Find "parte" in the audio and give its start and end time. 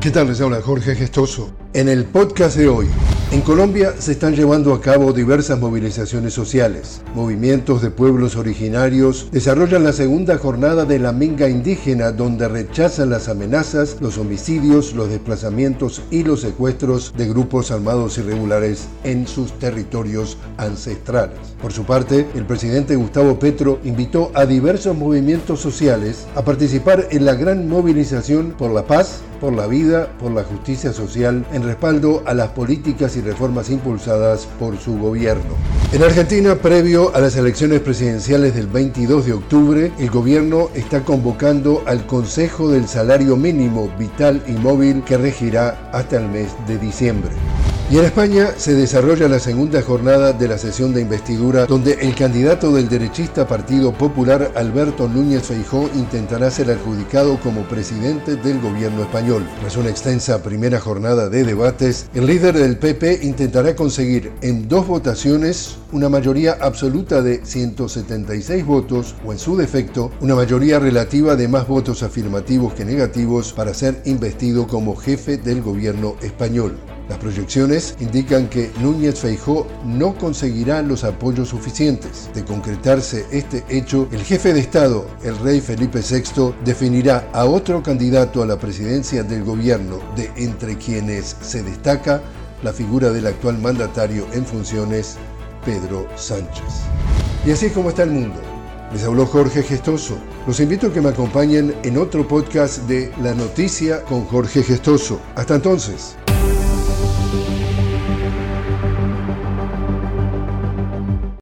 21.84-22.24